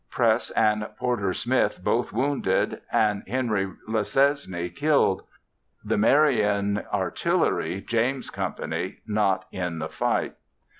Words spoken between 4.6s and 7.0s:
killed. The Marion